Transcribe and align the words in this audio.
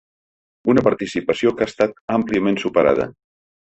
Una 0.73 0.83
participació 0.87 1.53
que 1.59 1.69
ha 1.69 1.71
estat 1.75 1.97
àmpliament 2.19 2.63
superada. 2.67 3.13